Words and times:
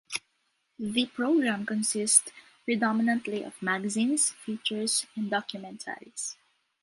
The 0.79 1.05
program 1.05 1.63
consists 1.63 2.31
predominantly 2.65 3.43
of 3.43 3.61
magazines, 3.61 4.31
features 4.31 5.05
and 5.15 5.29
documentaries. 5.31 6.37